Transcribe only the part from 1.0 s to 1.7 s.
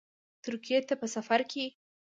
په سفرکې